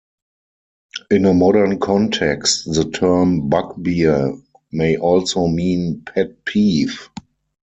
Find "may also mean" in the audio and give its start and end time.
4.71-6.01